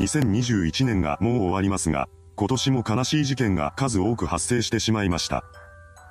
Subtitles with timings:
[0.00, 5.44] 2021年がもう終わりますが、今年も悲しい事件が数多く発生してしまいました。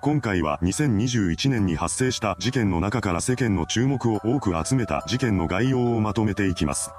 [0.01, 6.91] 今回は2021年に発生した事件の中から世間の注目を多く集めた事件の概要をまとめていきます。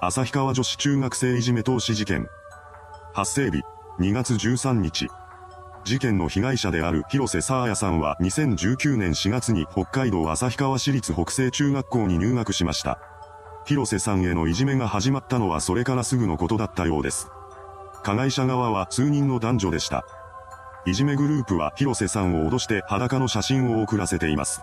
[0.00, 2.26] 旭川女子中学生いじめ投資事件。
[3.14, 3.62] 発生日、
[4.00, 5.08] 2月13日。
[5.84, 13.11] 事件の被害者である広瀬沙彩さんは2019年4月に北海道旭川市立北西中学校に入学しました。
[13.64, 17.28] 広瀬さんへのいじめが始まったのはそれからすぐのことだったようです。
[18.02, 20.04] 加害者側は数人の男女でした。
[20.84, 24.62] いじめグループは広瀬さんを脅して裸の写真を送らせています。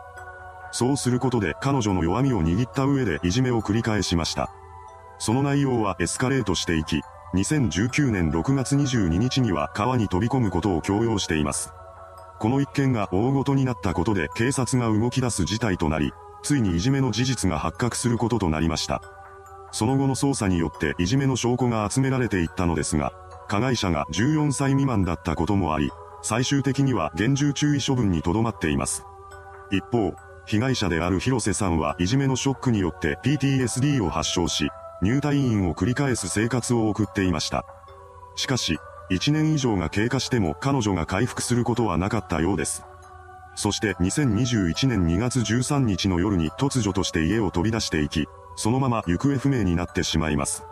[0.72, 4.52] そうすることで彼女の弱みを握った上でいじめを繰り返しました。
[5.18, 7.02] その内容はエスカレートしていき、
[7.34, 11.72] 2019年6月22日には川に飛び込むことを強要しています。
[12.40, 19.02] この一件が大ごとになったことで警察が動き出す事態となり、ついにいじめの事実が発覚することとなりました。
[19.72, 23.14] その後の捜査によっていじめの証拠が集められていったのですが、
[23.48, 25.92] 加害者が14歳未満だったこともあり、
[26.22, 29.04] 最終的には厳重注意処分にとどまっています。
[29.72, 30.14] 一方、
[30.46, 34.70] 被害者である広瀬さんはいじめのショックによって PTSD を発症し、
[35.02, 37.66] 入退院を繰り返す生活を送っていました。
[38.36, 38.80] しかし、
[39.12, 42.84] 1年以上が経過しても彼女が回復することはなかったようです。
[43.56, 50.64] そして2021年2月13日の夜に突如として家を飛び出していき、そのまま行方不明になってしまいます。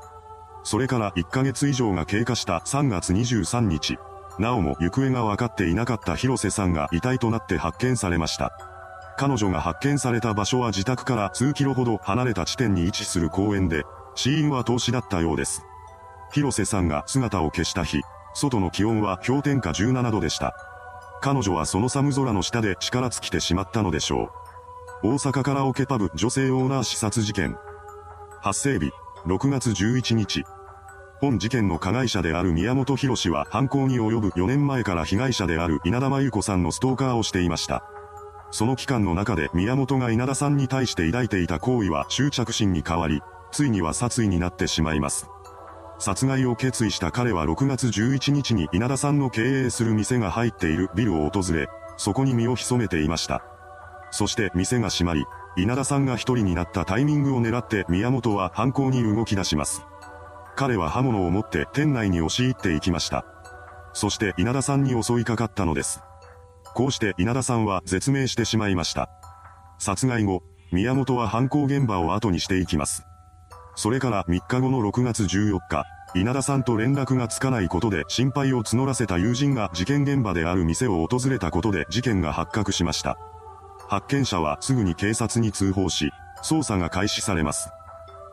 [0.63, 3.97] それから1ヶ月以上が経過した3月23日、
[4.39, 8.51] なおも行方が分かっていなかった広瀬さんが遺体となって発見されました。
[9.17, 13.83] 彼女が発見された場所は自宅から数キロほど離れた地点に位置する公園で、
[14.13, 15.63] 死因は投資だったようです。
[16.31, 18.01] 広瀬さんが姿を消した日、
[18.35, 20.55] 外の気温は氷点下17度でした。
[21.21, 24.31] 彼女はその寒空の下で力尽きてしまったのでしょ
[25.03, 25.09] う。
[25.09, 27.57] 大阪カラオケパブ女性オーナー刺殺事件。
[28.41, 28.91] 発生日、
[29.25, 30.43] 6月11日。
[31.19, 37.83] 本事件の加害者である宮本博士は犯行に及ぶ4年前から被害者である稲田真由子さんのストーカーをしていました。
[38.51, 45.27] その期間の中で宮本が稲田さんに対して抱いていた行為は執着心に変わり、ついには殺意になってしまいます。
[45.99, 53.43] 殺害を決意した彼は6月11日に稲田さんの経営する店が入っているビルを訪れ、そこに身を潜めていました。
[54.11, 55.25] そして店が閉まり、
[55.57, 59.81] 稲田さんが一人になったタイミングを狙って宮本は犯行に動き出します。
[60.55, 63.25] 彼は刃物を持って店内に押し入っていきました。
[63.93, 66.01] そして稲田さんに襲いかかったのです。
[66.75, 69.09] こうして稲田さんは絶命してしまいました。
[69.79, 73.03] 殺害後、宮本は犯行現場を後にしていきます。
[73.77, 83.19] それから3日後の6月14日、稲田さんと連絡がつかないことで心配を募らせた友人が事件現場である店を訪れたことで事件が発覚しました。
[83.87, 86.11] 発見者はすぐに警察に通報し、
[86.43, 87.69] 捜査が開始されます。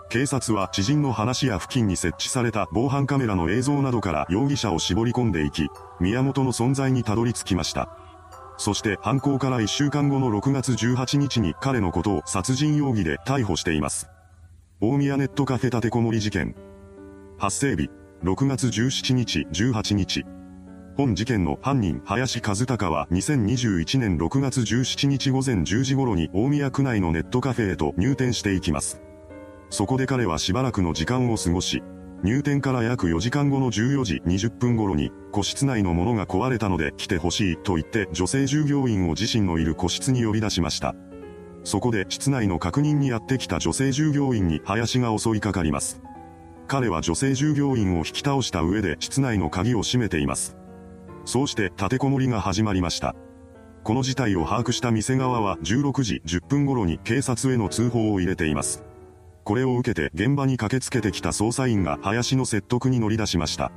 [0.09, 5.69] 警察は知人の話や付近に設置された防犯カメラの映像などから容疑者を絞り込んでいき、
[6.00, 7.91] 宮本の存在にたどり着きました。
[8.56, 14.13] そして犯行から1週間後の6月18日に彼のことを殺人容疑で逮捕しています。
[14.87, 16.55] 大宮ネットカフェ立てこもり事件。
[17.39, 17.89] 発生日、
[18.22, 20.25] 6月17日、18日。
[20.95, 29.00] 本事件の犯人、林和孝は2021年6月17日午前10時頃に大宮区内のネットカフェへと入店していきます。
[29.71, 31.83] そこで彼はしばらくの時間を過ごし、
[32.23, 40.94] 入店から約4時間後の14時20分頃に、個室内のものが壊れたので来てほしいと言って女性従業員を自身のいる個室に呼び出しました。
[41.64, 46.00] そこで室内の確認にやってきた女性従業員に林が襲いかかります。
[46.66, 50.56] 彼は女性従業員を引き倒した上で室内の鍵を閉めています。
[51.25, 53.14] そうして立てこもりが始まりました。
[53.82, 58.82] この事態を把握した店側は16時10分頃に警察への通報を入れています。
[59.44, 63.72] これを受けて現場に駆けつけてきた捜査員が林の説得に乗り出しました。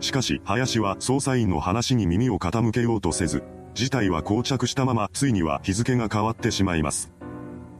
[0.00, 3.42] しかし林は捜査員の話に耳を傾けようとせず、
[3.74, 7.12] 事態は膠着したままついには日付が変わってしまいます。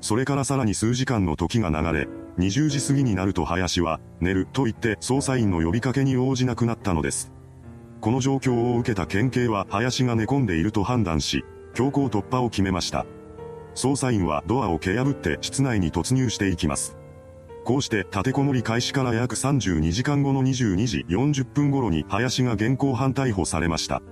[0.01, 2.09] それからさらに数時間の時が流れ、
[2.39, 7.31] 20時過ぎになると林は、寝ると言って捜査員の呼びかけに応じなくなったのです。
[8.01, 11.45] この状況を受けた県警は林が寝込んでいると判断し、
[11.75, 13.07] 強行突破を決めました。
[13.75, 16.97] 捜査員はドアを蹴破って室内に突入していきます。
[17.65, 24.03] こうして立てこもり開始から約32時間後の22時40分頃に林が現行犯逮捕されました。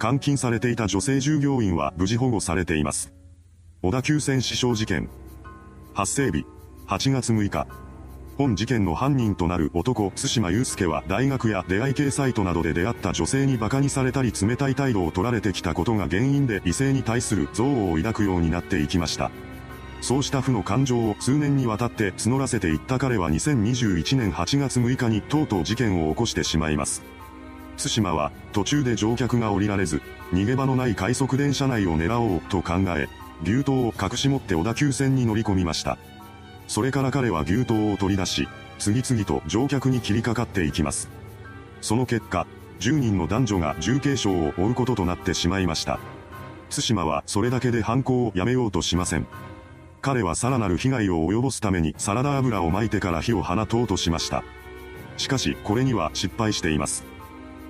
[0.00, 3.12] 監禁されていた女性従業員は無事保護されています。
[3.82, 5.08] 小田急線死傷事件。
[5.94, 6.46] 発生日、
[6.86, 7.66] 8月6日。
[8.36, 19.32] 本事件の犯人となる男、津島祐介は大学や出会い系サイトなどで出会った女性に馬鹿にされたり冷たい態度を取られてきたことが原因で異性に対する憎悪を抱くようになっていきました。
[20.00, 27.02] そうした負の感情を数年にわたって募らせていった彼は2021年8月6日にとうとう事件を起こしてしまいます。
[27.78, 30.02] 対馬は途中で乗客が降りられず、
[30.32, 33.08] 逃げ場のない快速電車内を狙おうと考え、
[33.42, 35.96] 牛刀を隠し持って小田急線に乗り込みました。
[36.66, 38.48] それから彼は牛刀を取り出し、
[38.78, 41.08] 次々と乗客に切りかかっていきます。
[41.80, 42.46] その結果、
[42.80, 45.98] 10人の男女が重軽傷を負うこととなってしまいました。
[46.70, 49.26] 対馬はそれだけで犯行をやめようとしません。
[50.00, 54.44] 彼はさらなる被害を及ぼすためにサラダ油を撒いてから火を放とうとしました。
[55.16, 57.04] しかし、これには失敗しています。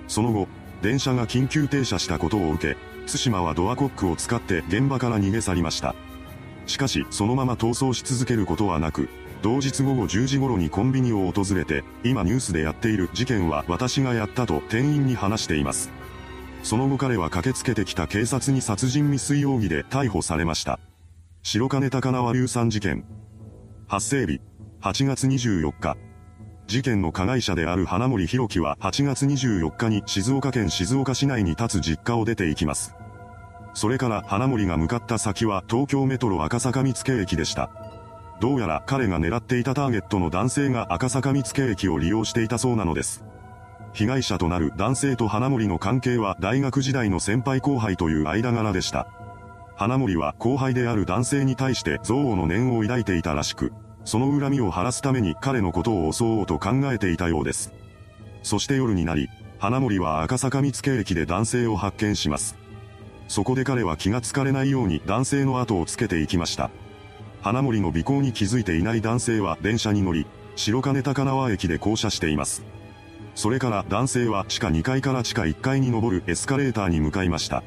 [0.09, 0.49] その後、
[0.81, 5.95] 電車が緊急停車したことを受け、対馬はドアコックを使って現場から逃げ去りました。
[6.65, 9.07] しかし、そのまま逃走し続けることはなく、
[9.41, 15.89] 同日午後10時頃にコンビニを訪れて、今ニュースでやっている事件は私がやったと店員に話しています。
[16.63, 20.79] その後彼は駆けつけてきた警察に殺人未遂容疑で逮捕されました。
[21.41, 23.05] 白金高輪硫酸事件。
[23.87, 24.41] 発生日、
[24.81, 26.08] 8月24日。
[26.69, 32.93] 事件の加害者である花森弘樹は8月24日に静岡県静岡市内に立つ実家を出て行きます。
[33.73, 37.71] それから花森が向かった先は東京メトロ赤坂見附駅でした。
[38.39, 43.23] どうやら彼が狙っていたターゲットの男性が赤坂見附駅を利用していたそうなのです。
[43.93, 49.07] 被害者となる男性と花森の関係は大学時代の先輩後輩という間柄でした。
[49.75, 53.73] 花森は後輩である男性に対して憎悪の念を抱いていたらしく、
[54.05, 57.73] その恨みを晴らすために彼のことを襲おうと考えていたようです。
[58.43, 59.29] そして夜になり、
[59.59, 62.55] 花森は赤坂見附駅で男性を発見します。
[63.27, 66.71] そこで彼は気がつかれないように男性の後をつけていきました。
[67.41, 70.25] 花森の尾行に気づいていない男性は電車に乗り、
[70.55, 72.63] 白金高輪駅で降車しています。
[73.35, 77.63] それから男性は地下2階から地下1階に上るエスカレーターに向かいました。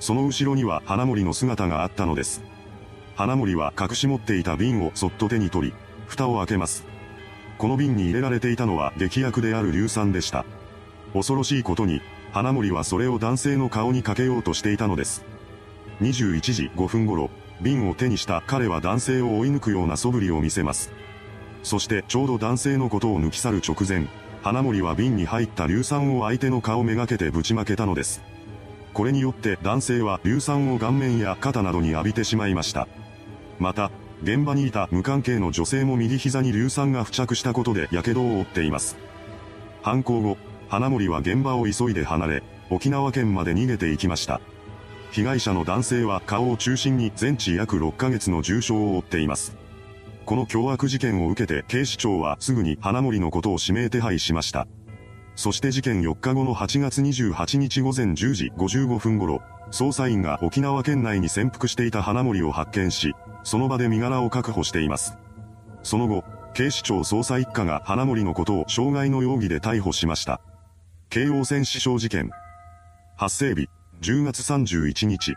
[0.00, 2.42] その後ろには花森の姿があったのです。
[3.16, 5.74] 花森は隠し持っていた瓶をそっと手に取り、
[6.06, 6.84] 蓋を開けます。
[7.56, 10.44] この瓶に入れられていたのは劇薬である硫酸でした。
[11.14, 12.02] 恐ろしいことに、
[12.32, 15.24] 花森はそれを男性の顔にかけようとしていたのです。
[16.02, 17.30] 21時5分頃、
[17.62, 20.92] 瓶を手にした彼は男性を追い抜くような素振りを見せます。
[21.62, 24.08] そしてちょうど男性のことを抜き去る直前、
[24.42, 28.20] 花森は瓶に入った硫酸を相手の顔めがけてぶちまけたのです。
[28.92, 32.86] これによって男性は硫酸を顔面や肩などに浴びてしまいました。
[33.58, 33.90] また、
[34.22, 38.96] 現場にいた無関係の女性も右膝に硫酸が付着したことで火傷を負っています。
[39.82, 40.36] 犯行後、
[40.68, 44.40] 花森は現場を急いで離れ、沖縄県まで逃げていきました。
[45.12, 49.56] 被害者の男性は顔を中心に全治約6ヶ月の重傷を負っています。
[50.24, 54.66] この凶悪事件を受けて警視庁はすぐに花森のことを指名手配しました。
[55.36, 65.16] そして事件4日後の8月28日午前10時55分頃、捜査員が沖縄県内に潜伏していた花森を発見し、その場で身柄を確保しています。
[65.82, 66.24] その後、
[66.54, 70.40] 警視庁捜査一課が花森のことを傷害の容疑で逮捕しました。
[71.10, 72.30] 京王線死傷事件。
[73.16, 73.68] 発生日、
[74.00, 75.34] 10月31日。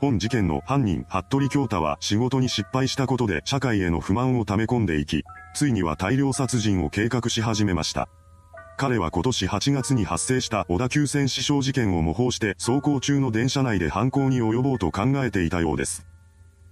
[0.00, 8.08] 本事件の犯人、服部京太は仕事に失敗したことで社会への不満を溜め込んでいき、ついには大量殺人を計画し始めました。
[8.78, 16.06] 彼は今年8月に発生した小田急線死傷事件を模倣して走行中の電車内で犯行に及ぼうと考えていたようです。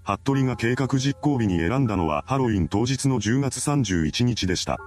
[0.04, 4.78] 服部が計画実行日に選んだのはハロウィン当日の10月31日でした。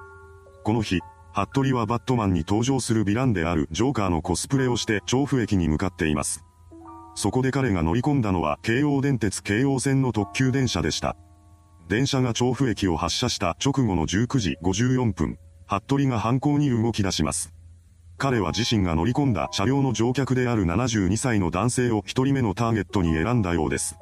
[0.64, 1.02] この日、
[1.34, 6.46] 服部はバットマンに登場するヴィランであるジョーカーのコスプレをして調布駅に向かっています。
[7.16, 11.18] そこで彼が乗り込んだのは京王電鉄京王線の特急電車でした。
[11.90, 15.38] 電車が調布駅を発車した直後の19時54分、
[15.70, 17.54] 服部が犯行に動き出します。
[18.18, 24.00] 彼は自身が乗り込んだ車両の乗客である72歳の男性を一人目のターゲットに選んだようです。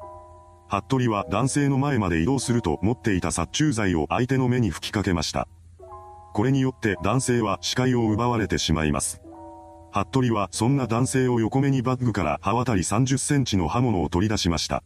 [0.66, 5.46] 服部は男性の前まで移動すると持っていた殺虫剤を相手の目に吹きかけました。
[6.32, 9.20] これによって男性は視界を奪われてしまいます。
[9.92, 14.82] 服部はそんな男性を横目にバッグから刃渡り30センチの刃物を取り出しました。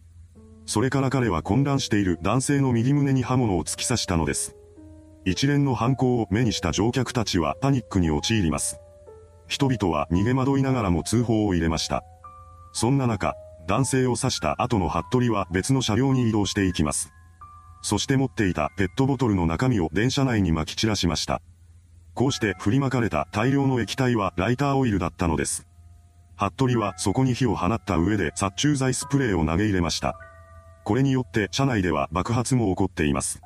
[0.66, 4.56] それから彼は混乱している男性の右胸に刃物を突き刺したのです。
[5.24, 8.80] 一連の犯行を目にした乗客たちはパニックに陥ります。
[9.46, 12.04] 人々は逃げ惑いながらも通報を入れました。
[12.72, 13.34] そんな中、
[13.68, 17.12] 男性を刺した後の服部は別の車両に移動していきます。
[17.82, 21.40] そして持っていたペットボトルの中身を電車内に撒き散らしました。
[22.14, 25.66] こうして振りまかれた大量の液体はライターオイルだったのです。
[26.36, 30.16] 服部はそこに火を放った上で殺虫剤スプレーを投げ入れました。
[30.84, 33.40] これによって車内では爆発も起こっています。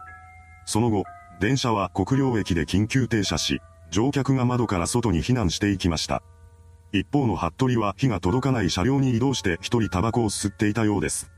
[0.64, 1.04] その後、
[1.40, 6.22] 電車は国領駅で緊急停車し、乗客が窓から外に避難していきました。
[6.92, 11.30] 一方の服部は火が届かない車両に移動して一人タバコを吸っていたようです。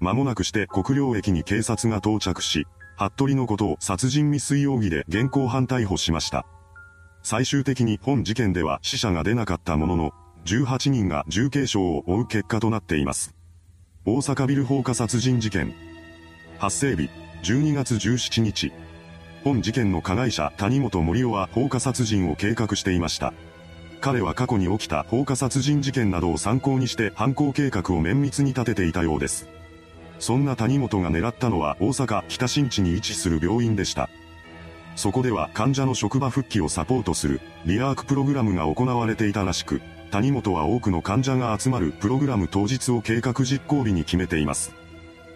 [0.00, 2.66] 間もなくして国領駅に警察が到着し、
[2.96, 6.46] 服部のことを殺人未遂容疑で現行犯逮捕しました。
[7.22, 10.12] 最終的に本事件では死者が出なかったものの、
[10.46, 13.34] 18人が重軽傷を負う結果となっています。
[14.06, 15.74] 大阪ビル放火殺人事件。
[16.58, 17.10] 発生日、
[17.42, 18.72] 12月17日。
[19.46, 23.32] 本事件の加害者谷本森夫は放火殺人を計画していました。
[24.00, 29.46] 彼は過去に起きた放火殺人事件などを参考にして犯行計画を綿密に立てていたようです。
[30.18, 34.10] そんな谷本が狙ったのは大阪北新地に位置する病院でした。
[34.96, 44.72] そこでは患者の職場復帰をサポートするリアークプログラムが行われていたらしく、谷本は多くの患者が集まるプログラム当日を計画実行日に決めています。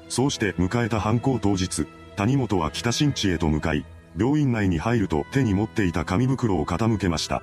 [0.08, 1.86] そうして迎えた犯行当日、
[2.16, 3.84] 谷本は北新地へと向かい、
[4.18, 7.42] 病院内に入ると手に持っていた紙袋を傾けました。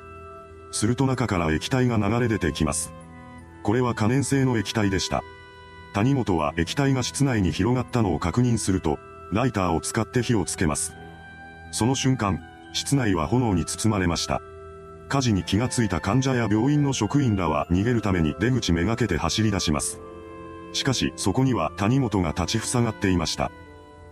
[0.71, 2.93] すると中から液体が流れ出てきます。
[3.63, 5.23] これは可燃性の液体でした。
[5.93, 8.99] 谷本は液体が室内に広がったのを確認すると、
[9.31, 10.93] ライターを使って火をつけます。
[11.71, 12.39] その瞬間、
[12.73, 14.41] 室内は炎に包まれました。
[15.09, 19.99] 火事に気がついた患者や病院の職員らは逃げるために出口めがけて走り出します。
[20.73, 23.51] しかし、そこには谷本が立ち塞がっていました。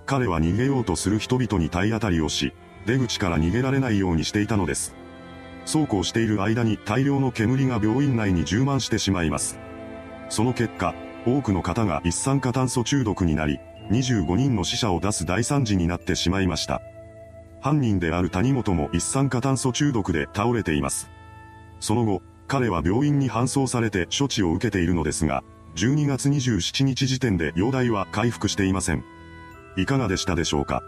[0.05, 2.53] 彼は逃げようとする人々に体当たりをし、
[2.85, 4.95] 出口から逃げられないようにしていたのです。
[5.65, 9.57] そうこうしている間に大量の煙が病院内に充満してしまいます。
[10.29, 10.93] その結果、
[11.25, 13.59] 多くの方が一酸化炭素中毒になり、
[13.89, 16.81] 25人の死者を出す大惨事になってしまいました。
[17.61, 21.09] 犯人である谷本も一酸化炭素中毒で倒れています。
[21.79, 25.43] その後、彼は病院に搬送されて処置を受けているのですが、
[25.75, 29.14] 12月27日時点で容体は回復していません。
[29.77, 30.83] いかがでしたでしょうか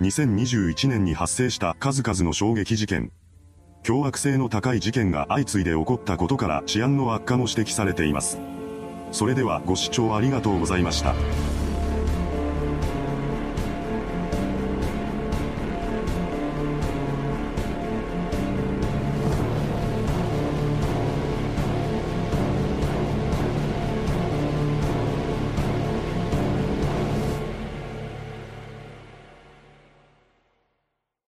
[0.00, 3.12] ?2021 年に発生した数々の衝撃事件。
[3.82, 8.38] 凶悪性の高い事件が相次いで起こったことから治安の悪化も指摘されています。
[9.10, 11.14] それではご視聴ありがとうございました。